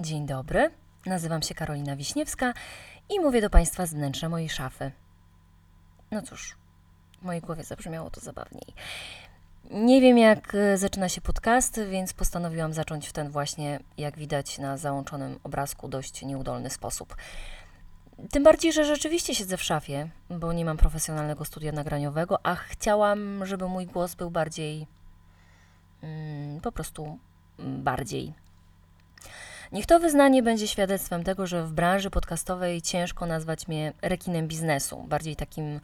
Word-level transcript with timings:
Dzień 0.00 0.26
dobry, 0.26 0.70
nazywam 1.06 1.42
się 1.42 1.54
Karolina 1.54 1.96
Wiśniewska 1.96 2.54
i 3.08 3.20
mówię 3.20 3.40
do 3.40 3.50
Państwa 3.50 3.86
z 3.86 3.94
wnętrza 3.94 4.28
mojej 4.28 4.48
szafy. 4.48 4.92
No 6.10 6.22
cóż, 6.22 6.56
w 7.22 7.24
mojej 7.24 7.42
głowie 7.42 7.64
zabrzmiało 7.64 8.10
to 8.10 8.20
zabawniej. 8.20 8.74
Nie 9.70 10.00
wiem, 10.00 10.18
jak 10.18 10.54
e, 10.54 10.78
zaczyna 10.78 11.08
się 11.08 11.20
podcast, 11.20 11.80
więc 11.90 12.12
postanowiłam 12.12 12.72
zacząć 12.72 13.08
w 13.08 13.12
ten 13.12 13.30
właśnie, 13.30 13.80
jak 13.96 14.18
widać 14.18 14.58
na 14.58 14.76
załączonym 14.76 15.38
obrazku, 15.44 15.88
dość 15.88 16.22
nieudolny 16.22 16.70
sposób. 16.70 17.16
Tym 18.30 18.42
bardziej, 18.42 18.72
że 18.72 18.84
rzeczywiście 18.84 19.34
siedzę 19.34 19.56
w 19.56 19.62
szafie, 19.62 20.08
bo 20.30 20.52
nie 20.52 20.64
mam 20.64 20.76
profesjonalnego 20.76 21.44
studia 21.44 21.72
nagraniowego, 21.72 22.46
a 22.46 22.54
chciałam, 22.54 23.46
żeby 23.46 23.68
mój 23.68 23.86
głos 23.86 24.14
był 24.14 24.30
bardziej. 24.30 24.86
Mm, 26.02 26.60
po 26.60 26.72
prostu 26.72 27.18
bardziej. 27.58 28.47
Niech 29.72 29.86
to 29.86 30.00
wyznanie 30.00 30.42
będzie 30.42 30.68
świadectwem 30.68 31.24
tego, 31.24 31.46
że 31.46 31.64
w 31.64 31.72
branży 31.72 32.10
podcastowej 32.10 32.82
ciężko 32.82 33.26
nazwać 33.26 33.68
mnie 33.68 33.92
rekinem 34.02 34.48
biznesu, 34.48 35.02
bardziej 35.02 35.36
takim 35.36 35.80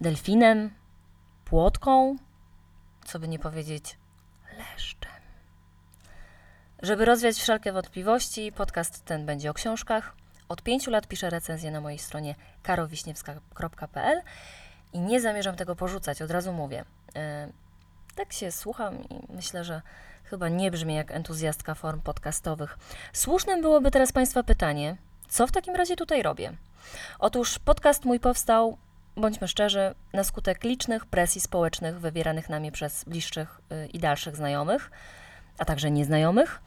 delfinem, 0.00 0.70
płotką, 1.44 2.16
co 3.04 3.18
by 3.18 3.28
nie 3.28 3.38
powiedzieć, 3.38 3.98
leszczem. 4.58 5.10
Żeby 6.82 7.04
rozwiać 7.04 7.36
wszelkie 7.36 7.72
wątpliwości, 7.72 8.52
podcast 8.52 9.04
ten 9.04 9.26
będzie 9.26 9.50
o 9.50 9.54
książkach. 9.54 10.14
Od 10.48 10.62
pięciu 10.62 10.90
lat 10.90 11.06
piszę 11.06 11.30
recenzję 11.30 11.70
na 11.70 11.80
mojej 11.80 11.98
stronie 11.98 12.34
karowiśniewska.pl 12.62 14.22
i 14.92 15.00
nie 15.00 15.20
zamierzam 15.20 15.56
tego 15.56 15.76
porzucać, 15.76 16.22
od 16.22 16.30
razu 16.30 16.52
mówię. 16.52 16.84
E, 17.16 17.48
tak 18.14 18.32
się 18.32 18.52
słucham 18.52 19.04
i 19.04 19.20
myślę, 19.28 19.64
że 19.64 19.82
chyba 20.30 20.48
nie 20.48 20.70
brzmi 20.70 20.94
jak 20.94 21.10
entuzjastka 21.10 21.74
form 21.74 22.00
podcastowych. 22.00 22.78
Słusznym 23.12 23.62
byłoby 23.62 23.90
teraz 23.90 24.12
Państwa 24.12 24.42
pytanie, 24.42 24.96
co 25.28 25.46
w 25.46 25.52
takim 25.52 25.76
razie 25.76 25.96
tutaj 25.96 26.22
robię? 26.22 26.52
Otóż 27.18 27.58
podcast 27.58 28.04
mój 28.04 28.20
powstał, 28.20 28.76
bądźmy 29.16 29.48
szczerzy, 29.48 29.94
na 30.12 30.24
skutek 30.24 30.64
licznych 30.64 31.06
presji 31.06 31.40
społecznych 31.40 32.00
wywieranych 32.00 32.48
na 32.48 32.60
mnie 32.60 32.72
przez 32.72 33.04
bliższych 33.04 33.60
y, 33.72 33.86
i 33.86 33.98
dalszych 33.98 34.36
znajomych, 34.36 34.90
a 35.58 35.64
także 35.64 35.90
nieznajomych. 35.90 36.60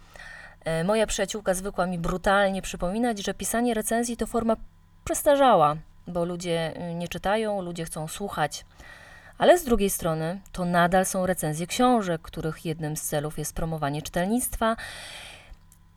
E, 0.65 0.83
Moja 0.83 1.07
przyjaciółka 1.07 1.53
zwykła 1.53 1.85
mi 1.85 1.99
brutalnie 1.99 2.61
przypominać, 2.61 3.25
że 3.25 3.33
pisanie 3.33 3.73
recenzji 3.73 4.17
to 4.17 4.27
forma 4.27 4.55
przestarzała, 5.05 5.75
bo 6.07 6.25
ludzie 6.25 6.73
y, 6.89 6.93
nie 6.93 7.07
czytają, 7.07 7.61
ludzie 7.61 7.85
chcą 7.85 8.07
słuchać. 8.07 8.65
Ale 9.37 9.57
z 9.57 9.63
drugiej 9.63 9.89
strony 9.89 10.41
to 10.51 10.65
nadal 10.65 11.05
są 11.05 11.25
recenzje 11.25 11.67
książek, 11.67 12.21
których 12.21 12.65
jednym 12.65 12.97
z 12.97 13.01
celów 13.01 13.39
jest 13.39 13.55
promowanie 13.55 14.01
czytelnictwa. 14.01 14.75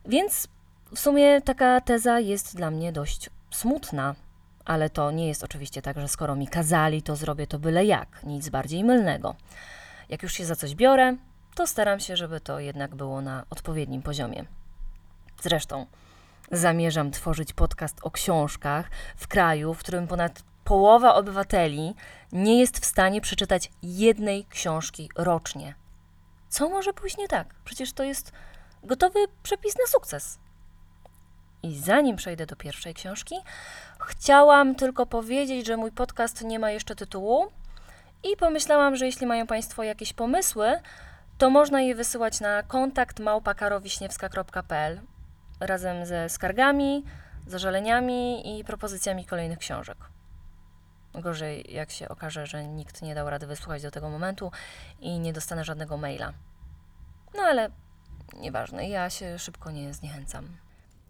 Więc 0.05 0.47
w 0.95 0.99
sumie 0.99 1.41
taka 1.41 1.81
teza 1.81 2.19
jest 2.19 2.55
dla 2.55 2.71
mnie 2.71 2.91
dość 2.91 3.29
smutna. 3.51 4.15
Ale 4.65 4.89
to 4.89 5.11
nie 5.11 5.27
jest 5.27 5.43
oczywiście 5.43 5.81
tak, 5.81 5.99
że 5.99 6.07
skoro 6.07 6.35
mi 6.35 6.47
kazali, 6.47 7.01
to 7.01 7.15
zrobię 7.15 7.47
to 7.47 7.59
byle 7.59 7.85
jak, 7.85 8.23
nic 8.23 8.49
bardziej 8.49 8.83
mylnego. 8.83 9.35
Jak 10.09 10.23
już 10.23 10.33
się 10.33 10.45
za 10.45 10.55
coś 10.55 10.75
biorę, 10.75 11.15
to 11.55 11.67
staram 11.67 11.99
się, 11.99 12.17
żeby 12.17 12.39
to 12.39 12.59
jednak 12.59 12.95
było 12.95 13.21
na 13.21 13.45
odpowiednim 13.49 14.01
poziomie. 14.01 14.45
Zresztą 15.41 15.85
zamierzam 16.51 17.11
tworzyć 17.11 17.53
podcast 17.53 17.99
o 18.01 18.11
książkach 18.11 18.89
w 19.17 19.27
kraju, 19.27 19.73
w 19.73 19.79
którym 19.79 20.07
ponad 20.07 20.43
połowa 20.67 21.15
obywateli 21.15 21.95
nie 22.31 22.59
jest 22.59 22.79
w 22.79 22.85
stanie 22.85 23.21
przeczytać 23.21 23.71
jednej 23.83 24.45
książki 24.45 25.09
rocznie. 25.15 25.75
Co 26.49 26.69
może 26.69 26.93
pójść 26.93 27.17
nie 27.17 27.27
tak? 27.27 27.55
Przecież 27.65 27.93
to 27.93 28.03
jest 28.03 28.31
gotowy 28.83 29.19
przepis 29.43 29.75
na 29.79 29.87
sukces. 29.87 30.39
I 31.63 31.79
zanim 31.79 32.15
przejdę 32.15 32.45
do 32.45 32.55
pierwszej 32.55 32.93
książki, 32.93 33.35
chciałam 34.07 34.75
tylko 34.75 35.05
powiedzieć, 35.05 35.65
że 35.65 35.77
mój 35.77 35.91
podcast 35.91 36.41
nie 36.41 36.59
ma 36.59 36.71
jeszcze 36.71 36.95
tytułu 36.95 37.47
i 38.23 38.37
pomyślałam, 38.37 38.95
że 38.95 39.05
jeśli 39.05 39.27
mają 39.27 39.47
Państwo 39.47 39.83
jakieś 39.83 40.13
pomysły, 40.13 40.79
to 41.37 41.49
można 41.49 41.81
je 41.81 41.95
wysyłać 41.95 42.39
na 42.39 42.63
kontakt 42.63 43.19
małpakarowiśniewska.pl 43.19 45.01
razem 45.59 46.05
ze 46.05 46.29
skargami, 46.29 47.03
zażaleniami 47.47 48.59
i 48.59 48.63
propozycjami 48.63 49.25
kolejnych 49.25 49.59
książek. 49.59 50.16
Gorzej, 51.21 51.73
jak 51.73 51.91
się 51.91 52.09
okaże, 52.09 52.47
że 52.47 52.67
nikt 52.67 53.01
nie 53.01 53.15
dał 53.15 53.29
rady 53.29 53.47
wysłuchać 53.47 53.81
do 53.81 53.91
tego 53.91 54.09
momentu 54.09 54.51
i 54.99 55.19
nie 55.19 55.33
dostanę 55.33 55.63
żadnego 55.63 55.97
maila. 55.97 56.33
No 57.35 57.41
ale 57.43 57.69
nieważne, 58.33 58.89
ja 58.89 59.09
się 59.09 59.39
szybko 59.39 59.71
nie 59.71 59.93
zniechęcam. 59.93 60.57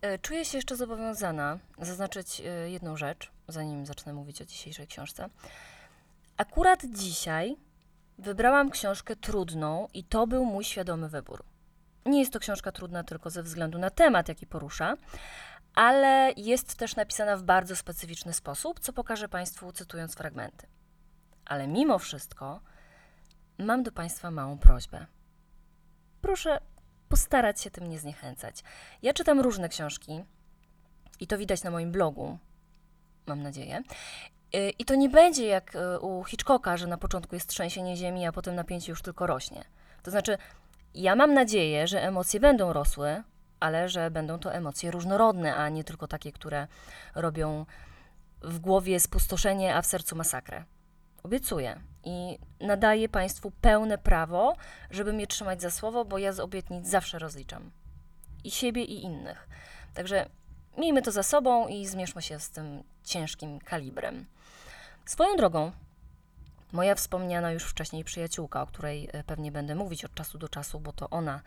E, 0.01 0.19
Czuję 0.19 0.45
się 0.45 0.57
jeszcze 0.57 0.75
zobowiązana 0.75 1.59
zaznaczyć 1.81 2.41
e, 2.41 2.69
jedną 2.69 2.97
rzecz, 2.97 3.31
zanim 3.47 3.85
zacznę 3.85 4.13
mówić 4.13 4.41
o 4.41 4.45
dzisiejszej 4.45 4.88
książce. 4.88 5.29
Akurat 6.38 6.85
dzisiaj 6.85 7.57
wybrałam 8.18 8.69
książkę 8.69 9.16
trudną 9.16 9.88
i 9.94 10.03
to 10.03 10.28
był 10.28 10.45
mój 10.45 10.63
świadomy 10.63 11.09
wybór. 11.09 11.44
Nie 12.06 12.19
jest 12.19 12.34
to 12.34 12.39
książka 12.39 12.72
trudna 12.72 13.03
tylko 13.03 13.29
ze 13.29 13.44
względu 13.44 13.79
na 13.79 13.89
temat, 13.89 14.29
jaki 14.29 14.47
porusza, 14.47 14.97
ale 15.77 16.33
jest 16.38 16.75
też 16.75 16.95
napisana 16.95 17.38
w 17.38 17.43
bardzo 17.43 17.75
specyficzny 17.75 18.33
sposób, 18.33 18.79
co 18.79 18.93
pokażę 18.93 19.29
Państwu 19.29 19.71
cytując 19.71 20.15
fragmenty. 20.15 20.67
Ale 21.45 21.67
mimo 21.67 21.99
wszystko 21.99 22.59
mam 23.59 23.83
do 23.83 23.91
Państwa 23.91 24.31
małą 24.31 24.57
prośbę. 24.57 25.05
Proszę 26.21 26.59
postarać 27.09 27.61
się 27.61 27.71
tym 27.71 27.89
nie 27.89 27.99
zniechęcać. 27.99 28.63
Ja 29.01 29.13
czytam 29.13 29.39
różne 29.39 29.69
książki 29.69 30.23
i 31.19 31.27
to 31.27 31.38
widać 31.38 31.63
na 31.63 31.71
moim 31.71 31.91
blogu, 31.91 32.38
mam 33.27 33.44
nadzieję. 33.44 33.83
Y, 34.55 34.69
I 34.79 34.85
to 34.85 34.95
nie 34.95 35.09
będzie 35.09 35.45
jak 35.47 35.75
y, 35.75 35.99
u 35.99 36.23
Hitchcocka, 36.23 36.77
że 36.77 36.88
na 36.88 36.97
początku 36.97 37.35
jest 37.35 37.49
trzęsienie 37.49 37.97
ziemi, 37.97 38.25
a 38.25 38.31
potem 38.31 38.55
napięcie 38.55 38.91
już 38.91 39.01
tylko 39.01 39.27
rośnie. 39.27 39.63
To 40.03 40.11
znaczy, 40.11 40.38
ja 40.94 41.15
mam 41.15 41.33
nadzieję, 41.33 41.88
że 41.88 42.03
emocje 42.03 42.39
będą 42.39 42.73
rosły, 42.73 43.23
ale 43.59 43.90
że 43.90 44.12
będą 44.12 44.40
to 44.40 44.53
emocje 44.53 44.91
różnorodne, 44.91 45.56
a 45.56 45.69
nie 45.69 45.84
tylko 45.84 46.07
takie, 46.07 46.31
które 46.31 46.68
robią 47.16 47.66
w 48.41 48.59
głowie 48.59 49.00
spustoszenie, 49.00 49.75
a 49.75 49.81
w 49.81 49.85
sercu 49.85 50.16
masakrę. 50.16 50.63
Obiecuję 51.23 51.79
i 52.03 52.40
nadaję 52.62 53.09
Państwu 53.09 53.51
pełne 53.51 53.97
prawo, 53.97 54.56
żeby 54.91 55.13
mnie 55.13 55.28
trzymać 55.28 55.62
za 55.62 55.72
słowo, 55.72 56.06
bo 56.06 56.18
ja 56.18 56.34
z 56.34 56.40
obietnic 56.40 56.88
zawsze 56.88 57.19
rozliczam. 57.19 57.72
I 58.44 58.51
siebie, 58.51 58.84
i 58.84 59.03
innych. 59.03 59.47
Także 59.94 60.29
miejmy 60.78 61.01
to 61.01 61.12
za 61.12 61.24
sobą 61.24 61.68
i 61.68 61.88
zmierzmy 61.88 62.22
się 62.22 62.39
z 62.39 62.50
tym 62.50 62.84
ciężkim 63.03 63.59
kalibrem. 63.59 64.25
Swoją 65.06 65.35
drogą, 65.35 65.72
moja 66.72 66.95
wspomniana 66.95 67.51
już 67.51 67.63
wcześniej 67.63 68.03
przyjaciółka, 68.03 68.61
o 68.61 68.67
której 68.67 69.09
e, 69.13 69.23
pewnie 69.23 69.51
będę 69.51 69.75
mówić 69.75 70.05
od 70.05 70.13
czasu 70.13 70.38
do 70.38 70.50
czasu, 70.50 70.79
bo 70.79 70.94
to 70.94 71.09
ona 71.09 71.41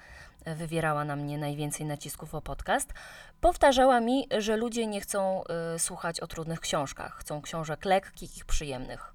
e, 0.44 0.54
wywierała 0.54 1.04
na 1.04 1.16
mnie 1.16 1.38
najwięcej 1.38 1.86
nacisków 1.86 2.34
o 2.34 2.42
podcast, 2.42 2.92
powtarzała 3.41 4.00
mi, 4.00 4.28
że 4.38 4.56
ludzie 4.56 4.86
nie 4.86 5.00
chcą 5.00 5.42
y, 5.75 5.78
słuchać 5.78 6.20
o 6.20 6.26
trudnych 6.26 6.60
książkach, 6.60 7.16
chcą 7.16 7.42
książek 7.42 7.84
lekkich 7.84 8.38
i 8.38 8.44
przyjemnych. 8.44 9.14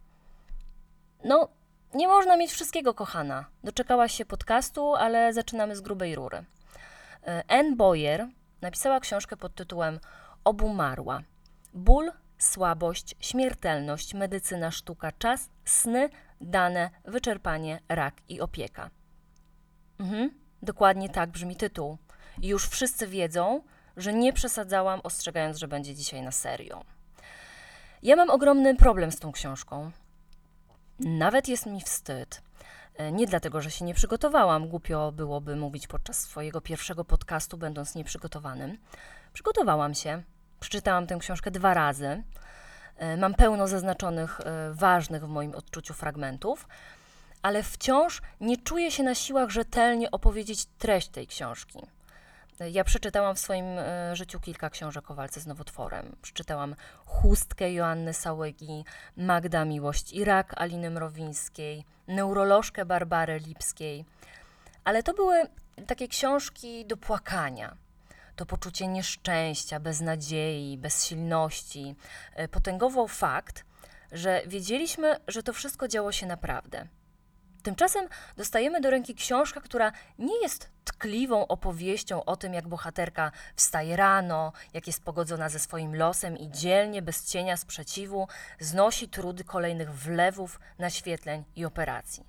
No, 1.24 1.48
nie 1.94 2.08
można 2.08 2.38
mieć 2.38 2.52
wszystkiego, 2.52 2.94
kochana. 2.94 3.46
Doczekałaś 3.64 4.14
się 4.14 4.26
podcastu, 4.26 4.96
ale 4.96 5.34
zaczynamy 5.34 5.76
z 5.76 5.82
grubej 5.82 6.16
rury. 6.16 6.46
Anne 7.48 7.76
Boyer 7.76 8.28
napisała 8.62 9.00
książkę 9.00 9.38
pod 9.38 9.56
tytułem 9.56 10.00
Obumarła. 10.44 11.22
Ból, 11.74 12.12
słabość, 12.38 13.16
śmiertelność, 13.19 14.13
medycyna, 14.13 14.72
sztuka, 14.72 15.12
czas, 15.12 15.50
sny, 15.66 16.09
dane, 16.41 16.90
wyczerpanie, 17.06 17.79
rak 17.90 18.16
i 18.29 18.41
opieka. 18.41 18.90
Mhm, 20.00 20.29
dokładnie 20.62 21.09
tak 21.09 21.29
brzmi 21.29 21.56
tytuł. 21.56 21.97
Już 22.41 22.68
wszyscy 22.68 23.07
wiedzą, 23.07 23.62
że 23.97 24.13
nie 24.13 24.34
przesadzałam, 24.34 24.99
ostrzegając, 25.03 25.58
że 25.58 25.67
będzie 25.67 25.96
dzisiaj 25.96 26.22
na 26.22 26.32
serio. 26.32 26.84
Ja 28.03 28.16
mam 28.16 28.29
ogromny 28.29 28.76
problem 28.76 29.11
z 29.11 29.20
tą 29.20 29.31
książką. 29.31 29.91
Nawet 30.99 31.47
jest 31.47 31.66
mi 31.66 31.81
wstyd. 31.81 32.41
E, 32.96 33.11
Nie 33.11 33.28
dlatego, 33.28 33.61
że 33.61 33.72
się 33.72 33.85
nie 33.85 33.93
przygotowałam, 33.93 34.67
głupio 34.67 35.11
byłoby 35.11 35.55
mówić 35.55 35.88
podczas 35.88 36.20
swojego 36.20 36.61
pierwszego 36.61 37.05
podcastu, 37.05 37.58
będąc 37.58 37.96
nieprzygotowanym. 37.96 38.78
Przygotowałam 39.34 39.93
się, 39.93 40.23
przeczytałam 40.66 41.08
tę 41.08 41.17
książkę 41.20 41.52
dwa 41.52 41.73
razy. 41.73 42.23
E, 42.97 43.17
Mam 43.17 43.34
pełno 43.34 43.67
zaznaczonych, 43.67 44.41
e, 44.41 44.73
ważnych 44.73 45.26
w 45.26 45.28
moim 45.28 45.56
odczuciu 45.56 45.94
fragmentów, 45.94 46.67
ale 47.41 47.64
wciąż 47.64 48.22
nie 48.41 48.58
czuję 48.58 48.91
się 48.91 49.03
na 49.03 49.16
siłach 49.16 49.50
rzetelnie 49.50 50.12
opowiedzieć 50.12 50.66
treść 50.66 51.08
tej 51.08 51.28
książki. 51.28 51.79
E, 52.59 52.70
Ja 52.70 52.84
przeczytałam 52.84 53.35
w 53.35 53.40
swoim 53.40 53.66
życiu 54.14 54.40
kilka 54.40 54.70
książek 54.70 55.12
o 55.12 55.16
walce 55.16 55.40
z 55.40 55.47
nowotworem. 55.47 56.16
Przeczytałam 56.22 56.76
Chustkę 57.06 57.73
Joanny 57.73 58.14
Sałygi, 58.14 58.85
Magda 59.17 59.66
Miłość 59.66 60.14
i 60.14 60.26
rak 60.26 60.53
Aliny 60.62 60.90
Mrowińskiej, 60.90 61.85
Neurolożkę 62.08 62.85
Barbary 62.85 63.40
Lipskiej. 63.40 64.06
Ale 64.84 65.03
to 65.03 65.14
były 65.14 65.44
takie 65.88 66.08
książki 66.08 66.85
do 66.85 66.97
płakania. 66.97 67.84
To 68.35 68.46
poczucie 68.46 68.87
nieszczęścia, 68.87 69.79
beznadziei, 69.79 70.78
bezsilności, 70.78 71.96
e, 72.35 72.47
potęgował 72.47 73.08
fakt, 73.08 73.66
że 74.11 74.41
wiedzieliśmy, 74.47 75.20
że 75.28 75.43
to 75.43 75.53
wszystko 75.53 75.87
działo 75.87 76.11
się 76.11 76.26
naprawdę. 76.26 76.87
Tymczasem 77.64 78.08
dostajemy 78.37 78.82
do 78.82 78.90
ręki 78.90 79.16
książkę, 79.16 79.61
która 79.61 79.91
nie 80.20 80.41
jest 80.41 80.70
tkliwą 80.84 81.47
opowieścią 81.47 82.26
o 82.26 82.35
tym, 82.37 82.53
jak 82.53 82.67
bohaterka 82.67 83.32
wstaje 83.55 83.96
rano, 83.96 84.53
jak 84.73 84.88
jest 84.88 85.03
pogodzona 85.03 85.49
ze 85.49 85.59
swoim 85.59 85.96
losem 85.96 86.38
i 86.38 86.49
dzielnie, 86.49 87.02
bez 87.02 87.31
cienia 87.31 87.58
sprzeciwu, 87.58 88.28
znosi 88.59 89.09
trudy 89.09 89.43
kolejnych 89.43 89.93
wlewów, 89.93 90.59
naświetleń 90.79 91.43
i 91.55 91.66
operacji. 91.66 92.23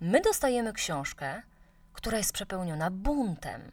My 0.00 0.20
dostajemy 0.20 0.72
książkę, 0.72 1.42
która 1.92 2.18
jest 2.18 2.32
przepełniona 2.32 2.90
buntem. 2.90 3.72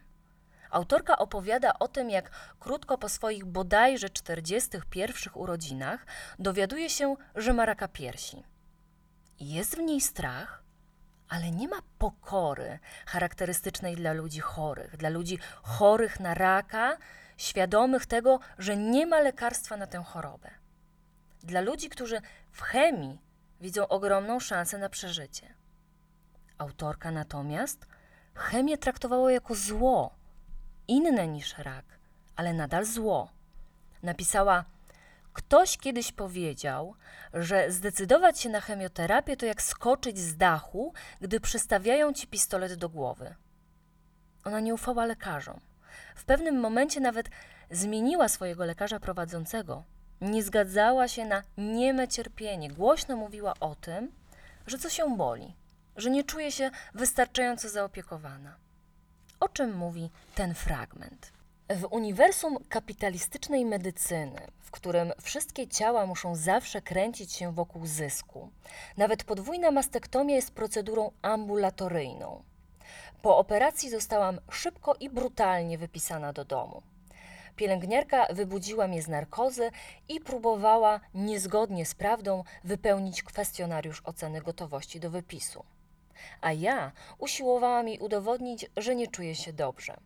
Autorka 0.74 1.18
opowiada 1.18 1.78
o 1.78 1.88
tym, 1.88 2.10
jak 2.10 2.30
krótko 2.60 2.98
po 2.98 3.08
swoich 3.08 3.44
bodajże 3.44 4.10
41 4.10 5.32
urodzinach 5.34 6.06
dowiaduje 6.38 6.90
się, 6.90 7.16
że 7.34 7.52
ma 7.52 7.66
raka 7.66 7.88
piersi. 7.88 8.44
Jest 9.40 9.76
w 9.76 9.78
niej 9.78 10.00
strach, 10.00 10.62
ale 11.28 11.50
nie 11.50 11.68
ma 11.68 11.76
pokory 11.98 12.78
charakterystycznej 13.06 13.96
dla 13.96 14.12
ludzi 14.12 14.40
chorych, 14.40 14.96
dla 14.96 15.08
ludzi 15.08 15.38
chorych 15.62 16.20
na 16.20 16.34
raka, 16.34 16.96
świadomych 17.36 18.06
tego, 18.06 18.40
że 18.58 18.76
nie 18.76 19.06
ma 19.06 19.20
lekarstwa 19.20 19.76
na 19.76 19.86
tę 19.86 20.02
chorobę. 20.04 20.50
Dla 21.42 21.60
ludzi, 21.60 21.88
którzy 21.88 22.20
w 22.52 22.60
chemii 22.60 23.20
widzą 23.60 23.88
ogromną 23.88 24.40
szansę 24.40 24.78
na 24.78 24.88
przeżycie. 24.88 25.54
Autorka 26.58 27.10
natomiast 27.10 27.86
chemię 28.34 28.78
traktowała 28.78 29.32
jako 29.32 29.54
zło, 29.54 30.23
inne 30.88 31.28
niż 31.28 31.58
rak, 31.58 31.84
ale 32.36 32.52
nadal 32.52 32.84
zło. 32.84 33.30
Napisała: 34.02 34.64
Ktoś 35.32 35.78
kiedyś 35.78 36.12
powiedział, 36.12 36.94
że 37.34 37.70
zdecydować 37.70 38.40
się 38.40 38.48
na 38.48 38.60
chemioterapię 38.60 39.36
to 39.36 39.46
jak 39.46 39.62
skoczyć 39.62 40.18
z 40.18 40.36
dachu, 40.36 40.92
gdy 41.20 41.40
przystawiają 41.40 42.12
ci 42.12 42.26
pistolet 42.26 42.74
do 42.74 42.88
głowy. 42.88 43.34
Ona 44.44 44.60
nie 44.60 44.74
ufała 44.74 45.06
lekarzom. 45.06 45.60
W 46.14 46.24
pewnym 46.24 46.60
momencie 46.60 47.00
nawet 47.00 47.30
zmieniła 47.70 48.28
swojego 48.28 48.64
lekarza 48.64 49.00
prowadzącego. 49.00 49.84
Nie 50.20 50.42
zgadzała 50.42 51.08
się 51.08 51.24
na 51.24 51.42
nieme 51.58 52.08
cierpienie. 52.08 52.68
Głośno 52.68 53.16
mówiła 53.16 53.54
o 53.60 53.74
tym, 53.74 54.12
że 54.66 54.78
coś 54.78 54.98
ją 54.98 55.16
boli, 55.16 55.56
że 55.96 56.10
nie 56.10 56.24
czuje 56.24 56.52
się 56.52 56.70
wystarczająco 56.94 57.68
zaopiekowana. 57.68 58.63
O 59.44 59.48
czym 59.48 59.76
mówi 59.76 60.10
ten 60.34 60.54
fragment? 60.54 61.32
W 61.70 61.84
uniwersum 61.90 62.58
kapitalistycznej 62.68 63.64
medycyny, 63.64 64.40
w 64.60 64.70
którym 64.70 65.12
wszystkie 65.22 65.68
ciała 65.68 66.06
muszą 66.06 66.36
zawsze 66.36 66.82
kręcić 66.82 67.32
się 67.32 67.52
wokół 67.52 67.86
zysku, 67.86 68.50
nawet 68.96 69.24
podwójna 69.24 69.70
mastektomia 69.70 70.34
jest 70.34 70.50
procedurą 70.50 71.10
ambulatoryjną. 71.22 72.42
Po 73.22 73.38
operacji 73.38 73.90
zostałam 73.90 74.40
szybko 74.50 74.94
i 75.00 75.10
brutalnie 75.10 75.78
wypisana 75.78 76.32
do 76.32 76.44
domu. 76.44 76.82
Pielęgniarka 77.56 78.26
wybudziła 78.30 78.88
mnie 78.88 79.02
z 79.02 79.08
narkozy 79.08 79.70
i 80.08 80.20
próbowała, 80.20 81.00
niezgodnie 81.14 81.86
z 81.86 81.94
prawdą, 81.94 82.44
wypełnić 82.64 83.22
kwestionariusz 83.22 84.02
oceny 84.04 84.40
gotowości 84.40 85.00
do 85.00 85.10
wypisu. 85.10 85.64
A 86.40 86.52
ja 86.52 86.92
usiłowałam 87.18 87.88
jej 87.88 87.98
udowodnić, 87.98 88.66
że 88.76 88.94
nie 88.94 89.08
czuję 89.08 89.34
się 89.34 89.52
dobrze. 89.52 89.96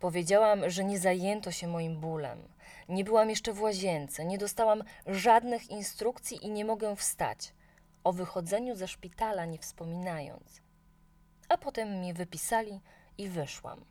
Powiedziałam, 0.00 0.70
że 0.70 0.84
nie 0.84 0.98
zajęto 0.98 1.52
się 1.52 1.68
moim 1.68 2.00
bólem. 2.00 2.48
Nie 2.88 3.04
byłam 3.04 3.30
jeszcze 3.30 3.52
w 3.52 3.62
łazience, 3.62 4.24
nie 4.24 4.38
dostałam 4.38 4.84
żadnych 5.06 5.70
instrukcji 5.70 6.46
i 6.46 6.50
nie 6.50 6.64
mogę 6.64 6.96
wstać. 6.96 7.54
O 8.04 8.12
wychodzeniu 8.12 8.74
ze 8.74 8.88
szpitala 8.88 9.44
nie 9.44 9.58
wspominając. 9.58 10.60
A 11.48 11.58
potem 11.58 11.98
mnie 11.98 12.14
wypisali 12.14 12.80
i 13.18 13.28
wyszłam. 13.28 13.84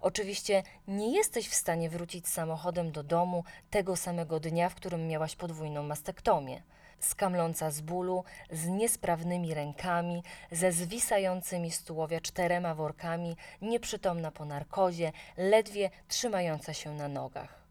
Oczywiście 0.00 0.62
nie 0.88 1.16
jesteś 1.16 1.48
w 1.48 1.54
stanie 1.54 1.90
wrócić 1.90 2.28
samochodem 2.28 2.92
do 2.92 3.02
domu 3.02 3.44
tego 3.70 3.96
samego 3.96 4.40
dnia, 4.40 4.68
w 4.68 4.74
którym 4.74 5.08
miałaś 5.08 5.36
podwójną 5.36 5.82
mastektomię 5.82 6.62
skamląca 7.00 7.70
z 7.70 7.80
bólu, 7.80 8.24
z 8.50 8.66
niesprawnymi 8.66 9.54
rękami, 9.54 10.22
ze 10.52 10.72
zwisającymi 10.72 11.70
z 11.70 11.84
tułowia 11.84 12.20
czterema 12.20 12.74
workami, 12.74 13.36
nieprzytomna 13.62 14.30
po 14.30 14.44
narkozie, 14.44 15.12
ledwie 15.36 15.90
trzymająca 16.08 16.74
się 16.74 16.94
na 16.94 17.08
nogach. 17.08 17.64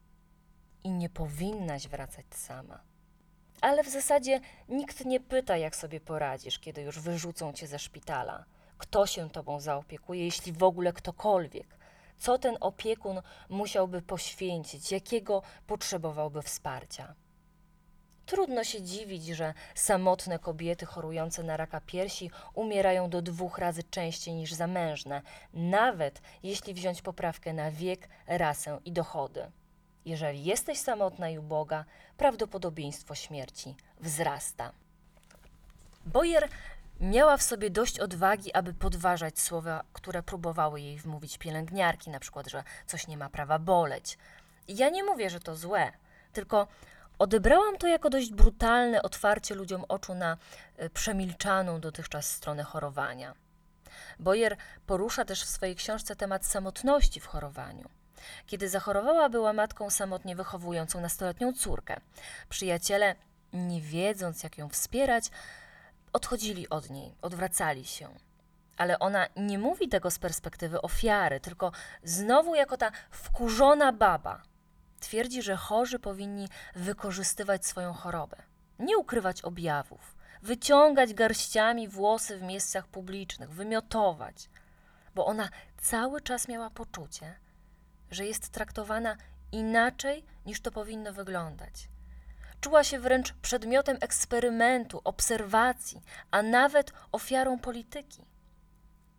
I 0.83 0.91
nie 0.91 1.09
powinnaś 1.09 1.87
wracać 1.87 2.25
sama. 2.31 2.79
Ale 3.61 3.83
w 3.83 3.89
zasadzie 3.89 4.39
nikt 4.69 5.05
nie 5.05 5.19
pyta, 5.19 5.57
jak 5.57 5.75
sobie 5.75 5.99
poradzisz, 5.99 6.59
kiedy 6.59 6.81
już 6.81 6.99
wyrzucą 6.99 7.53
cię 7.53 7.67
ze 7.67 7.79
szpitala. 7.79 8.45
Kto 8.77 9.07
się 9.07 9.29
tobą 9.29 9.59
zaopiekuje, 9.59 10.25
jeśli 10.25 10.51
w 10.51 10.63
ogóle 10.63 10.93
ktokolwiek? 10.93 11.77
Co 12.17 12.37
ten 12.37 12.57
opiekun 12.59 13.21
musiałby 13.49 14.01
poświęcić, 14.01 14.91
jakiego 14.91 15.41
potrzebowałby 15.67 16.41
wsparcia? 16.41 17.15
Trudno 18.25 18.63
się 18.63 18.81
dziwić, 18.81 19.25
że 19.25 19.53
samotne 19.75 20.39
kobiety 20.39 20.85
chorujące 20.85 21.43
na 21.43 21.57
raka 21.57 21.81
piersi 21.85 22.31
umierają 22.53 23.09
do 23.09 23.21
dwóch 23.21 23.57
razy 23.57 23.83
częściej 23.83 24.33
niż 24.33 24.53
zamężne, 24.53 25.21
nawet 25.53 26.21
jeśli 26.43 26.73
wziąć 26.73 27.01
poprawkę 27.01 27.53
na 27.53 27.71
wiek, 27.71 28.09
rasę 28.27 28.79
i 28.85 28.91
dochody. 28.91 29.51
Jeżeli 30.05 30.43
jesteś 30.43 30.77
samotna 30.77 31.29
i 31.29 31.37
uboga, 31.37 31.85
prawdopodobieństwo 32.17 33.15
śmierci 33.15 33.75
wzrasta. 33.99 34.71
Boyer 36.05 36.49
miała 36.99 37.37
w 37.37 37.43
sobie 37.43 37.69
dość 37.69 37.99
odwagi, 37.99 38.53
aby 38.53 38.73
podważać 38.73 39.39
słowa, 39.39 39.83
które 39.93 40.23
próbowały 40.23 40.81
jej 40.81 40.97
wmówić 40.97 41.37
pielęgniarki, 41.37 42.09
na 42.09 42.19
przykład, 42.19 42.47
że 42.47 42.63
coś 42.87 43.07
nie 43.07 43.17
ma 43.17 43.29
prawa 43.29 43.59
boleć. 43.59 44.17
Ja 44.67 44.89
nie 44.89 45.03
mówię, 45.03 45.29
że 45.29 45.39
to 45.39 45.55
złe, 45.55 45.91
tylko 46.33 46.67
Odebrałam 47.23 47.77
to 47.77 47.87
jako 47.87 48.09
dość 48.09 48.31
brutalne 48.31 49.01
otwarcie 49.01 49.55
ludziom 49.55 49.85
oczu 49.87 50.15
na 50.15 50.37
e, 50.77 50.89
przemilczaną 50.89 51.79
dotychczas 51.79 52.31
stronę 52.31 52.63
chorowania. 52.63 53.33
Boyer 54.19 54.57
porusza 54.87 55.25
też 55.25 55.43
w 55.43 55.49
swojej 55.49 55.75
książce 55.75 56.15
temat 56.15 56.45
samotności 56.45 57.19
w 57.19 57.25
chorowaniu. 57.25 57.89
Kiedy 58.47 58.69
zachorowała, 58.69 59.29
była 59.29 59.53
matką 59.53 59.89
samotnie 59.89 60.35
wychowującą 60.35 61.01
nastoletnią 61.01 61.53
córkę. 61.53 62.00
Przyjaciele, 62.50 63.15
nie 63.53 63.81
wiedząc 63.81 64.43
jak 64.43 64.57
ją 64.57 64.69
wspierać, 64.69 65.25
odchodzili 66.13 66.69
od 66.69 66.89
niej, 66.89 67.15
odwracali 67.21 67.86
się. 67.86 68.09
Ale 68.77 69.00
ona 69.00 69.27
nie 69.36 69.59
mówi 69.59 69.89
tego 69.89 70.12
z 70.12 70.19
perspektywy 70.19 70.81
ofiary, 70.81 71.39
tylko 71.39 71.71
znowu 72.03 72.55
jako 72.55 72.77
ta 72.77 72.91
wkurzona 73.12 73.91
baba, 73.93 74.41
Twierdzi, 75.03 75.41
że 75.41 75.55
chorzy 75.55 76.00
powinni 76.00 76.50
wykorzystywać 76.75 77.65
swoją 77.65 77.93
chorobę, 77.93 78.38
nie 78.79 78.98
ukrywać 78.98 79.41
objawów, 79.41 80.15
wyciągać 80.41 81.13
garściami 81.13 81.88
włosy 81.88 82.38
w 82.38 82.41
miejscach 82.41 82.88
publicznych, 82.88 83.50
wymiotować, 83.50 84.50
bo 85.15 85.25
ona 85.25 85.50
cały 85.77 86.22
czas 86.22 86.48
miała 86.48 86.69
poczucie, 86.69 87.36
że 88.12 88.25
jest 88.25 88.50
traktowana 88.50 89.17
inaczej 89.51 90.25
niż 90.45 90.62
to 90.62 90.72
powinno 90.72 91.13
wyglądać. 91.13 91.89
Czuła 92.62 92.83
się 92.83 93.00
wręcz 93.00 93.33
przedmiotem 93.33 93.98
eksperymentu, 94.01 95.01
obserwacji, 95.03 96.01
a 96.31 96.41
nawet 96.41 96.93
ofiarą 97.12 97.60
polityki. 97.60 98.25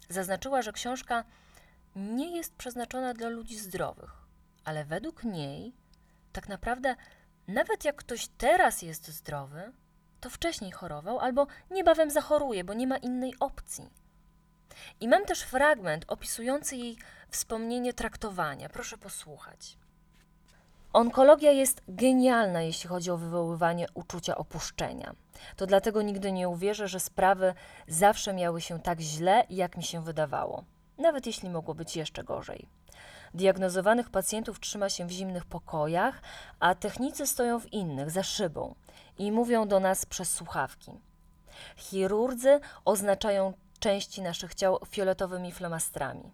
Zaznaczyła, 0.08 0.62
że 0.62 0.72
książka 0.72 1.24
nie 1.96 2.36
jest 2.36 2.54
przeznaczona 2.56 3.14
dla 3.14 3.28
ludzi 3.28 3.58
zdrowych 3.58 4.23
ale 4.64 4.84
według 4.84 5.24
niej, 5.24 5.72
tak 6.32 6.48
naprawdę, 6.48 6.96
nawet 7.48 7.84
jak 7.84 7.96
ktoś 7.96 8.28
teraz 8.38 8.82
jest 8.82 9.08
zdrowy, 9.08 9.72
to 10.20 10.30
wcześniej 10.30 10.72
chorował 10.72 11.18
albo 11.20 11.46
niebawem 11.70 12.10
zachoruje, 12.10 12.64
bo 12.64 12.74
nie 12.74 12.86
ma 12.86 12.96
innej 12.96 13.34
opcji. 13.40 13.88
I 15.00 15.08
mam 15.08 15.24
też 15.24 15.40
fragment 15.42 16.04
opisujący 16.08 16.76
jej 16.76 16.96
wspomnienie 17.28 17.92
traktowania. 17.92 18.68
Proszę 18.68 18.98
posłuchać. 18.98 19.76
Onkologia 20.92 21.52
jest 21.52 21.82
genialna, 21.88 22.62
jeśli 22.62 22.88
chodzi 22.88 23.10
o 23.10 23.16
wywoływanie 23.16 23.86
uczucia 23.94 24.36
opuszczenia. 24.36 25.14
To 25.56 25.66
dlatego 25.66 26.02
nigdy 26.02 26.32
nie 26.32 26.48
uwierzę, 26.48 26.88
że 26.88 27.00
sprawy 27.00 27.54
zawsze 27.88 28.34
miały 28.34 28.60
się 28.60 28.80
tak 28.80 29.00
źle, 29.00 29.44
jak 29.50 29.76
mi 29.76 29.82
się 29.82 30.04
wydawało, 30.04 30.64
nawet 30.98 31.26
jeśli 31.26 31.50
mogło 31.50 31.74
być 31.74 31.96
jeszcze 31.96 32.24
gorzej. 32.24 32.68
Diagnozowanych 33.34 34.10
pacjentów 34.10 34.60
trzyma 34.60 34.88
się 34.88 35.06
w 35.06 35.10
zimnych 35.10 35.44
pokojach, 35.44 36.22
a 36.60 36.74
technicy 36.74 37.26
stoją 37.26 37.60
w 37.60 37.72
innych, 37.72 38.10
za 38.10 38.22
szybą 38.22 38.74
i 39.18 39.32
mówią 39.32 39.68
do 39.68 39.80
nas 39.80 40.06
przez 40.06 40.30
słuchawki. 40.30 40.92
Chirurdzy 41.76 42.60
oznaczają 42.84 43.52
części 43.78 44.22
naszych 44.22 44.54
ciał 44.54 44.78
fioletowymi 44.88 45.52
flamastrami. 45.52 46.32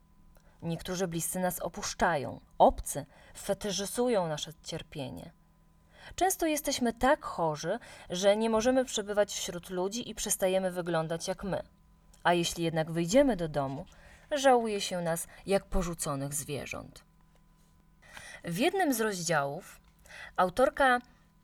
Niektórzy 0.63 1.09
bliscy 1.09 1.41
nas 1.41 1.61
opuszczają, 1.61 2.41
obcy 2.59 3.07
fetyszyzują 3.35 4.29
nasze 4.29 4.53
cierpienie. 4.65 5.33
Często 6.15 6.47
jesteśmy 6.47 6.93
tak 6.93 7.25
chorzy, 7.25 7.79
że 8.11 8.37
nie 8.37 8.51
możemy 8.51 8.85
przebywać 8.85 9.33
wśród 9.33 9.71
ludzi 9.71 10.11
i 10.11 10.15
przestajemy 10.15 10.71
wyglądać 10.71 11.29
jak 11.29 11.45
my. 11.45 11.63
A 12.23 12.35
jeśli 12.35 12.65
jednak 12.65 12.91
wyjdziemy 12.91 13.37
do 13.37 13.49
domu, 13.49 13.87
żałuje 14.39 14.81
się 14.81 15.01
nas 15.01 15.27
jak 15.47 15.65
porzuconych 15.65 16.35
zwierząt. 16.35 17.05
W 18.45 18.59
jednym 18.59 18.95
z 18.95 19.01
rozdziałów 19.01 19.81
autorka 20.37 20.99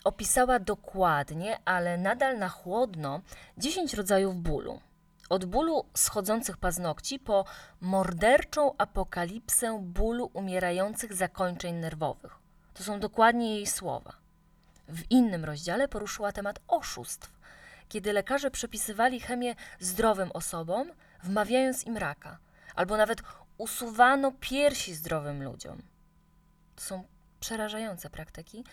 opisała 0.05 0.59
dokładnie, 0.59 1.59
ale 1.65 1.99
nadal 1.99 2.39
na 2.39 2.49
chłodno, 2.49 3.21
10 3.59 3.95
rodzajów 3.95 4.37
bólu. 4.37 4.81
Od 5.29 5.45
bólu 5.45 5.85
schodzących 5.95 6.57
paznokci 6.57 7.19
po 7.19 7.45
morderczą 7.81 8.77
apokalipsę 8.79 9.79
bólu 9.83 10.31
umierających 10.33 11.15
zakończeń 11.15 11.75
nerwowych. 11.75 12.39
To 12.75 12.85
są 12.85 13.01
dokładnie 13.01 13.55
jej 13.55 13.67
słowa. 13.67 14.13
W 14.89 15.11
innym 15.11 15.45
rozdziale 15.45 15.89
poruszyła 15.89 16.33
temat 16.33 16.59
oszustw, 16.69 17.31
kiedy 17.89 18.13
lekarze 18.13 18.51
przepisywali 18.51 19.21
chemię 19.21 19.55
zdrowym 19.81 20.33
osobom, 20.33 20.91
wmawiając 21.23 21.87
im 21.87 21.97
raka, 21.97 22.39
albo 22.77 22.97
nawet 22.97 23.23
usuwano 23.59 24.33
piersi 24.41 24.95
zdrowym 24.95 25.43
ludziom. 25.43 25.83
To 26.77 26.83
są 26.83 27.05
przerażające 27.41 28.11
praktyki, 28.11 28.65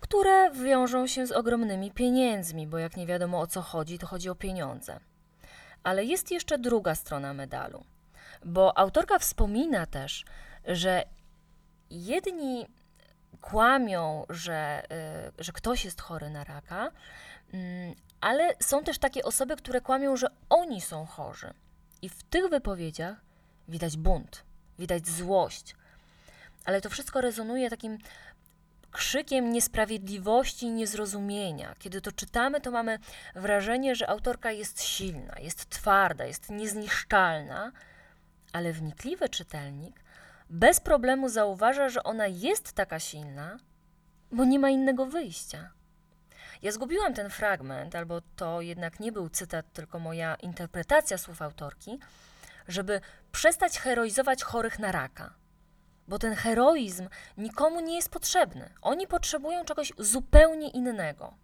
które 0.00 0.50
wiążą 0.50 1.06
się 1.06 1.26
z 1.26 1.32
ogromnymi 1.32 1.90
pieniędzmi, 1.90 2.66
bo 2.66 2.78
jak 2.78 2.96
nie 2.96 3.06
wiadomo 3.06 3.40
o 3.40 3.46
co 3.46 3.62
chodzi, 3.62 3.98
to 3.98 4.06
chodzi 4.06 4.28
o 4.28 4.34
pieniądze. 4.34 5.00
Ale 5.82 6.04
jest 6.04 6.30
jeszcze 6.30 6.58
druga 6.58 6.94
strona 6.94 7.34
medalu, 7.34 7.84
bo 8.44 8.78
autorka 8.78 9.18
wspomina 9.18 9.86
też, 9.86 10.24
że 10.64 11.04
jedni 11.90 12.66
kłamią, 13.40 14.26
że, 14.28 14.82
y, 15.38 15.44
że 15.44 15.52
ktoś 15.52 15.84
jest 15.84 16.00
chory 16.00 16.30
na 16.30 16.44
raka, 16.44 16.90
mm, 17.52 17.94
ale 18.20 18.54
są 18.60 18.84
też 18.84 18.98
takie 18.98 19.24
osoby, 19.24 19.56
które 19.56 19.80
kłamią, 19.80 20.16
że 20.16 20.26
oni 20.50 20.80
są 20.80 21.06
chorzy. 21.06 21.54
I 22.04 22.08
w 22.08 22.22
tych 22.22 22.50
wypowiedziach 22.50 23.16
widać 23.68 23.96
bunt, 23.96 24.44
widać 24.78 25.08
złość, 25.08 25.76
ale 26.64 26.80
to 26.80 26.90
wszystko 26.90 27.20
rezonuje 27.20 27.70
takim 27.70 27.98
krzykiem 28.90 29.52
niesprawiedliwości 29.52 30.66
i 30.66 30.70
niezrozumienia. 30.70 31.74
Kiedy 31.78 32.00
to 32.00 32.12
czytamy, 32.12 32.60
to 32.60 32.70
mamy 32.70 32.98
wrażenie, 33.34 33.96
że 33.96 34.10
autorka 34.10 34.52
jest 34.52 34.82
silna, 34.82 35.34
jest 35.40 35.70
twarda, 35.70 36.24
jest 36.24 36.50
niezniszczalna, 36.50 37.72
ale 38.52 38.72
wnikliwy 38.72 39.28
czytelnik 39.28 40.00
bez 40.50 40.80
problemu 40.80 41.28
zauważa, 41.28 41.88
że 41.88 42.02
ona 42.02 42.26
jest 42.26 42.72
taka 42.72 43.00
silna, 43.00 43.58
bo 44.32 44.44
nie 44.44 44.58
ma 44.58 44.70
innego 44.70 45.06
wyjścia. 45.06 45.70
Ja 46.64 46.72
zgubiłam 46.72 47.14
ten 47.14 47.30
fragment, 47.30 47.94
albo 47.94 48.20
to 48.36 48.60
jednak 48.60 49.00
nie 49.00 49.12
był 49.12 49.28
cytat, 49.28 49.72
tylko 49.72 49.98
moja 49.98 50.34
interpretacja 50.34 51.18
słów 51.18 51.42
autorki, 51.42 51.98
żeby 52.68 53.00
przestać 53.32 53.78
heroizować 53.78 54.42
chorych 54.42 54.78
na 54.78 54.92
raka 54.92 55.34
bo 56.08 56.18
ten 56.18 56.34
heroizm 56.34 57.08
nikomu 57.36 57.80
nie 57.80 57.96
jest 57.96 58.10
potrzebny. 58.10 58.70
Oni 58.82 59.06
potrzebują 59.06 59.64
czegoś 59.64 59.92
zupełnie 59.98 60.70
innego. 60.70 61.34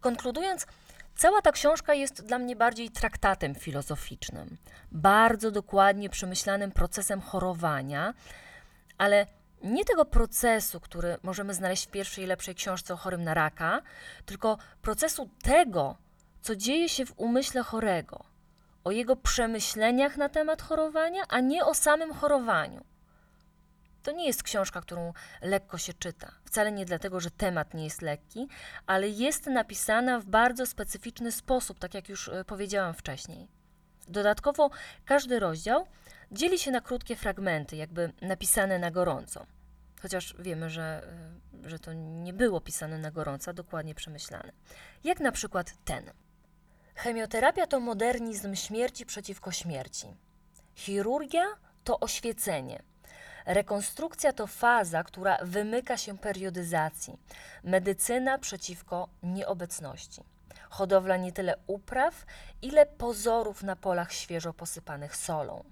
Konkludując, 0.00 0.66
cała 1.16 1.42
ta 1.42 1.52
książka 1.52 1.94
jest 1.94 2.26
dla 2.26 2.38
mnie 2.38 2.56
bardziej 2.56 2.90
traktatem 2.90 3.54
filozoficznym, 3.54 4.56
bardzo 4.92 5.50
dokładnie 5.50 6.10
przemyślanym 6.10 6.72
procesem 6.72 7.20
chorowania, 7.20 8.14
ale 8.98 9.26
nie 9.62 9.84
tego 9.84 10.04
procesu, 10.04 10.80
który 10.80 11.16
możemy 11.22 11.54
znaleźć 11.54 11.86
w 11.86 11.90
pierwszej 11.90 12.26
lepszej 12.26 12.54
książce 12.54 12.94
o 12.94 12.96
chorym 12.96 13.24
na 13.24 13.34
raka, 13.34 13.82
tylko 14.26 14.58
procesu 14.82 15.30
tego, 15.42 15.96
co 16.42 16.56
dzieje 16.56 16.88
się 16.88 17.06
w 17.06 17.14
umyśle 17.16 17.62
chorego, 17.62 18.24
o 18.84 18.90
jego 18.90 19.16
przemyśleniach 19.16 20.16
na 20.16 20.28
temat 20.28 20.62
chorowania, 20.62 21.22
a 21.28 21.40
nie 21.40 21.64
o 21.64 21.74
samym 21.74 22.14
chorowaniu. 22.14 22.84
To 24.02 24.12
nie 24.12 24.26
jest 24.26 24.42
książka, 24.42 24.80
którą 24.80 25.12
lekko 25.42 25.78
się 25.78 25.94
czyta. 25.94 26.32
Wcale 26.44 26.72
nie 26.72 26.84
dlatego, 26.84 27.20
że 27.20 27.30
temat 27.30 27.74
nie 27.74 27.84
jest 27.84 28.02
lekki, 28.02 28.48
ale 28.86 29.08
jest 29.08 29.46
napisana 29.46 30.20
w 30.20 30.24
bardzo 30.24 30.66
specyficzny 30.66 31.32
sposób, 31.32 31.78
tak 31.78 31.94
jak 31.94 32.08
już 32.08 32.28
e, 32.28 32.44
powiedziałam 32.44 32.94
wcześniej. 32.94 33.59
Dodatkowo 34.10 34.70
każdy 35.04 35.40
rozdział 35.40 35.86
dzieli 36.32 36.58
się 36.58 36.70
na 36.70 36.80
krótkie 36.80 37.16
fragmenty, 37.16 37.76
jakby 37.76 38.12
napisane 38.22 38.78
na 38.78 38.90
gorąco. 38.90 39.46
Chociaż 40.02 40.34
wiemy, 40.38 40.70
że, 40.70 41.08
e, 41.64 41.68
że 41.68 41.78
to 41.78 41.92
nie 41.92 42.32
było 42.32 42.60
pisane 42.60 42.98
na 42.98 43.10
gorąco, 43.10 43.52
dokładnie 43.52 43.94
przemyślane. 43.94 44.52
Jak 45.04 45.20
na 45.20 45.32
przykład 45.32 45.74
ten. 45.84 46.10
Chemioterapia 46.94 47.66
to 47.66 47.80
modernizm 47.80 48.54
śmierci 48.54 49.06
przeciwko 49.06 49.52
śmierci. 49.52 50.06
Chirurgia 50.74 51.44
to 51.84 52.00
oświecenie. 52.00 52.82
Rekonstrukcja 53.46 54.32
to 54.32 54.46
faza, 54.46 55.04
która 55.04 55.38
wymyka 55.42 55.96
się 55.96 56.18
periodyzacji. 56.18 57.18
Medycyna 57.64 58.38
przeciwko 58.38 59.08
nieobecności. 59.22 60.24
Hodowla 60.70 61.16
nie 61.16 61.32
tyle 61.32 61.54
upraw, 61.66 62.26
ile 62.62 62.86
pozorów 62.86 63.62
na 63.62 63.76
polach 63.76 64.12
świeżo 64.12 64.52
posypanych 64.52 65.16
solą. 65.16 65.64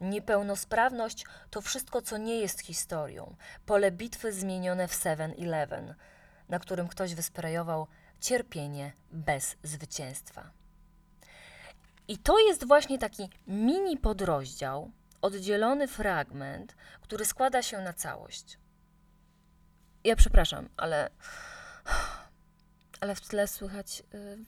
Niepełnosprawność 0.00 1.24
to 1.50 1.60
wszystko, 1.60 2.02
co 2.02 2.16
nie 2.16 2.40
jest 2.40 2.60
historią. 2.60 3.36
Pole 3.66 3.90
bitwy 3.90 4.32
zmienione 4.32 4.88
w 4.88 4.92
7-Eleven, 4.92 5.94
na 6.48 6.58
którym 6.58 6.88
ktoś 6.88 7.14
wysprejował 7.14 7.86
cierpienie 8.20 8.92
bez 9.12 9.56
zwycięstwa. 9.62 10.50
I 12.08 12.18
to 12.18 12.38
jest 12.38 12.66
właśnie 12.66 12.98
taki 12.98 13.28
mini 13.46 13.96
podrozdział, 13.96 14.90
oddzielony 15.22 15.88
fragment, 15.88 16.76
który 17.00 17.24
składa 17.24 17.62
się 17.62 17.80
na 17.80 17.92
całość. 17.92 18.58
Ja 20.04 20.16
przepraszam, 20.16 20.68
ale, 20.76 21.10
ale 23.04 23.14
w 23.14 23.20
tle 23.20 23.48
słychać 23.48 24.02
y, 24.14 24.38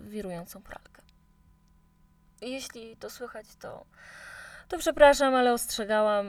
wirującą 0.00 0.62
pralkę. 0.62 1.02
Jeśli 2.40 2.96
to 2.96 3.10
słychać, 3.10 3.46
to, 3.60 3.86
to 4.68 4.78
przepraszam, 4.78 5.34
ale 5.34 5.52
ostrzegałam. 5.52 6.26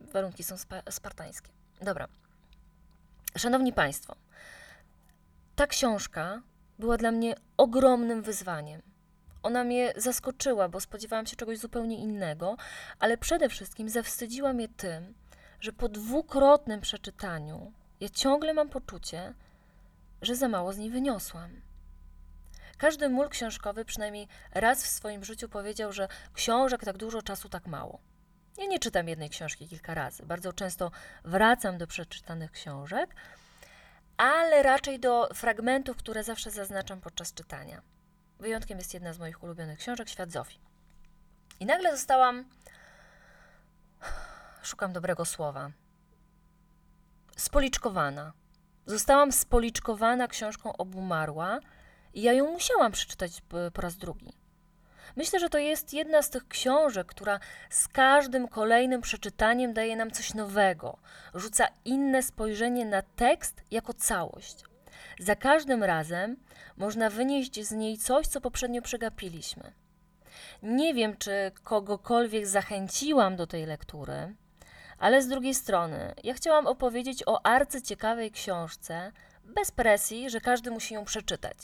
Warunki 0.00 0.44
są 0.44 0.56
spa 0.56 0.82
spartańskie. 0.90 1.50
Dobra. 1.80 2.08
Szanowni 3.36 3.72
Państwo, 3.72 4.16
ta 5.56 5.66
książka 5.66 6.42
była 6.78 6.96
dla 6.96 7.12
mnie 7.12 7.34
ogromnym 7.56 8.22
wyzwaniem. 8.22 8.82
Ona 9.42 9.64
mnie 9.64 9.92
zaskoczyła, 9.96 10.68
bo 10.68 10.80
spodziewałam 10.80 11.26
się 11.26 11.36
czegoś 11.36 11.58
zupełnie 11.58 11.98
innego, 11.98 12.56
ale 12.98 13.18
przede 13.18 13.48
wszystkim 13.48 13.88
zawstydziła 13.88 14.52
mnie 14.52 14.68
tym, 14.68 15.14
że 15.60 15.72
po 15.72 15.88
dwukrotnym 15.88 16.80
przeczytaniu 16.80 17.72
ja 18.00 18.08
ciągle 18.08 18.54
mam 18.54 18.68
poczucie, 18.68 19.34
że 20.22 20.36
za 20.36 20.48
mało 20.48 20.72
z 20.72 20.78
niej 20.78 20.90
wyniosłam. 20.90 21.60
Każdy 22.78 23.08
mól 23.08 23.28
książkowy 23.28 23.84
przynajmniej 23.84 24.28
raz 24.54 24.84
w 24.84 24.88
swoim 24.88 25.24
życiu 25.24 25.48
powiedział, 25.48 25.92
że 25.92 26.08
książek 26.32 26.84
tak 26.84 26.96
dużo 26.96 27.22
czasu 27.22 27.48
tak 27.48 27.66
mało. 27.66 28.00
Ja 28.58 28.66
nie 28.66 28.78
czytam 28.78 29.08
jednej 29.08 29.30
książki 29.30 29.68
kilka 29.68 29.94
razy. 29.94 30.26
Bardzo 30.26 30.52
często 30.52 30.90
wracam 31.24 31.78
do 31.78 31.86
przeczytanych 31.86 32.50
książek, 32.52 33.14
ale 34.16 34.62
raczej 34.62 35.00
do 35.00 35.28
fragmentów, 35.34 35.96
które 35.96 36.24
zawsze 36.24 36.50
zaznaczam 36.50 37.00
podczas 37.00 37.34
czytania. 37.34 37.82
Wyjątkiem 38.38 38.78
jest 38.78 38.94
jedna 38.94 39.12
z 39.12 39.18
moich 39.18 39.42
ulubionych 39.42 39.78
książek, 39.78 40.08
Świat 40.08 40.32
Zofii. 40.32 40.60
I 41.60 41.66
nagle 41.66 41.96
zostałam. 41.96 42.44
Szukam 44.62 44.92
dobrego 44.92 45.24
słowa. 45.24 45.70
Spoliczkowana. 47.36 48.32
Zostałam 48.88 49.32
spoliczkowana 49.32 50.28
książką 50.28 50.76
obumarła 50.76 51.60
i 52.14 52.22
ja 52.22 52.32
ją 52.32 52.52
musiałam 52.52 52.92
przeczytać 52.92 53.42
po 53.72 53.80
raz 53.80 53.96
drugi. 53.96 54.32
Myślę, 55.16 55.40
że 55.40 55.48
to 55.48 55.58
jest 55.58 55.92
jedna 55.92 56.22
z 56.22 56.30
tych 56.30 56.48
książek, 56.48 57.06
która 57.06 57.40
z 57.70 57.88
każdym 57.88 58.48
kolejnym 58.48 59.00
przeczytaniem 59.00 59.72
daje 59.72 59.96
nam 59.96 60.10
coś 60.10 60.34
nowego, 60.34 60.98
rzuca 61.34 61.66
inne 61.84 62.22
spojrzenie 62.22 62.84
na 62.84 63.02
tekst 63.02 63.62
jako 63.70 63.94
całość. 63.94 64.64
Za 65.20 65.36
każdym 65.36 65.84
razem 65.84 66.36
można 66.76 67.10
wynieść 67.10 67.66
z 67.66 67.72
niej 67.72 67.98
coś, 67.98 68.26
co 68.26 68.40
poprzednio 68.40 68.82
przegapiliśmy. 68.82 69.72
Nie 70.62 70.94
wiem, 70.94 71.16
czy 71.16 71.52
kogokolwiek 71.64 72.46
zachęciłam 72.46 73.36
do 73.36 73.46
tej 73.46 73.66
lektury, 73.66 74.34
ale 74.98 75.22
z 75.22 75.28
drugiej 75.28 75.54
strony, 75.54 76.14
ja 76.24 76.34
chciałam 76.34 76.66
opowiedzieć 76.66 77.22
o 77.26 77.46
arcyciekawej 77.46 78.30
książce, 78.30 79.12
bez 79.44 79.70
presji, 79.70 80.30
że 80.30 80.40
każdy 80.40 80.70
musi 80.70 80.94
ją 80.94 81.04
przeczytać. 81.04 81.56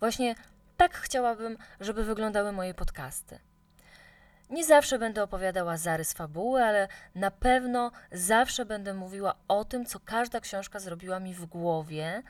Właśnie 0.00 0.34
tak 0.76 0.94
chciałabym, 0.94 1.58
żeby 1.80 2.04
wyglądały 2.04 2.52
moje 2.52 2.74
podcasty. 2.74 3.38
Nie 4.50 4.64
zawsze 4.64 4.98
będę 4.98 5.22
opowiadała 5.22 5.76
zarys 5.76 6.12
fabuły, 6.12 6.64
ale 6.64 6.88
na 7.14 7.30
pewno 7.30 7.90
zawsze 8.12 8.64
będę 8.64 8.94
mówiła 8.94 9.34
o 9.48 9.64
tym, 9.64 9.86
co 9.86 10.00
każda 10.00 10.40
książka 10.40 10.80
zrobiła 10.80 11.20
mi 11.20 11.34
w 11.34 11.46
głowie, 11.46 12.22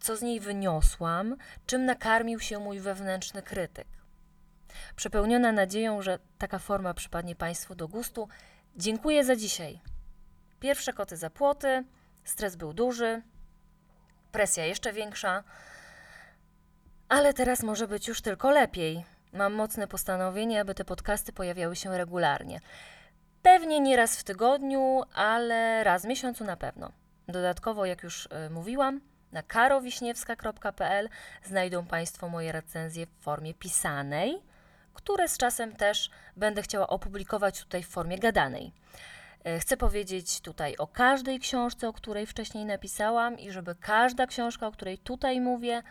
co 0.00 0.16
z 0.16 0.22
niej 0.22 0.40
wyniosłam, 0.40 1.36
czym 1.66 1.84
nakarmił 1.84 2.40
się 2.40 2.58
mój 2.58 2.80
wewnętrzny 2.80 3.42
krytyk. 3.42 3.86
Przepełniona 4.96 5.52
nadzieją, 5.52 6.02
że 6.02 6.18
taka 6.38 6.58
forma 6.58 6.94
przypadnie 6.94 7.36
Państwu 7.36 7.74
do 7.74 7.88
gustu, 7.88 8.28
dziękuję 8.76 9.24
za 9.24 9.36
dzisiaj. 9.36 9.80
Pierwsze 10.60 10.92
koty 10.92 11.16
za 11.16 11.30
płoty, 11.30 11.84
stres 12.24 12.56
był 12.56 12.72
duży, 12.72 13.22
presja 14.32 14.64
jeszcze 14.64 14.92
większa, 14.92 15.44
ale 17.08 17.34
teraz 17.34 17.62
może 17.62 17.88
być 17.88 18.08
już 18.08 18.20
tylko 18.22 18.50
lepiej. 18.50 19.04
Mam 19.32 19.54
mocne 19.54 19.88
postanowienie, 19.88 20.60
aby 20.60 20.74
te 20.74 20.84
podcasty 20.84 21.32
pojawiały 21.32 21.76
się 21.76 21.98
regularnie. 21.98 22.60
Pewnie 23.42 23.80
nie 23.80 23.96
raz 23.96 24.16
w 24.16 24.24
tygodniu, 24.24 25.02
ale 25.14 25.84
raz 25.84 26.02
w 26.02 26.08
miesiącu 26.08 26.44
na 26.44 26.56
pewno. 26.56 26.92
Dodatkowo, 27.28 27.86
jak 27.86 28.02
już 28.02 28.26
y, 28.26 28.50
mówiłam, 28.50 29.00
na 29.32 29.42
karowiśniewska.pl 29.42 31.08
znajdą 31.44 31.86
Państwo 31.86 32.28
moje 32.28 32.52
recenzje 32.52 33.06
w 33.06 33.22
formie 33.22 33.54
pisanej, 33.54 34.42
które 34.96 35.28
z 35.28 35.38
czasem 35.38 35.76
też 35.76 36.10
będę 36.36 36.62
chciała 36.62 36.86
opublikować 36.86 37.60
tutaj 37.62 37.82
w 37.82 37.88
formie 37.88 38.18
gadanej. 38.18 38.72
E, 39.44 39.58
Chcę 39.58 39.76
powiedzieć 39.76 40.40
tutaj 40.40 40.76
o 40.76 40.86
każdej 40.86 41.40
książce, 41.40 41.88
o 41.88 41.92
której 41.92 42.26
wcześniej 42.26 42.64
napisałam, 42.64 43.38
i 43.38 43.50
żeby 43.50 43.74
każda 43.74 44.26
książka, 44.26 44.66
o 44.66 44.72
której 44.72 44.98
tutaj 44.98 45.40
mówię, 45.40 45.82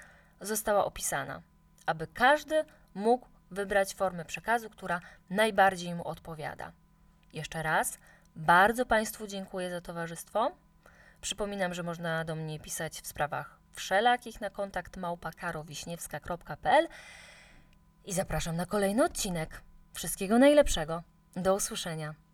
została 0.41 0.85
opisana, 0.85 1.41
aby 1.85 2.07
każdy 2.07 2.65
mógł 2.95 3.27
wybrać 3.51 3.95
formę 3.95 4.25
przekazu, 4.25 4.69
która 4.69 5.01
najbardziej 5.29 5.95
mu 5.95 6.07
odpowiada. 6.07 6.71
Jeszcze 7.33 7.63
raz 7.63 7.97
bardzo 8.35 8.85
Państwu 8.85 9.27
dziękuję 9.27 9.69
za 9.69 9.81
towarzystwo. 9.81 10.51
Przypominam, 11.21 11.73
że 11.73 11.83
można 11.83 12.25
do 12.25 12.35
mnie 12.35 12.59
pisać 12.59 13.01
w 13.01 13.07
sprawach 13.07 13.57
wszelakich 13.73 14.41
na 14.41 14.49
kontakt 14.49 14.97
małpakarowiśniewska.pl 14.97 16.87
i 18.05 18.13
zapraszam 18.13 18.55
na 18.55 18.65
kolejny 18.65 19.03
odcinek. 19.05 19.61
Wszystkiego 19.93 20.39
najlepszego. 20.39 21.03
Do 21.35 21.55
usłyszenia. 21.55 22.24